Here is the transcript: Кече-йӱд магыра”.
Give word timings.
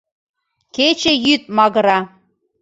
Кече-йӱд 0.75 1.43
магыра”. 1.57 1.99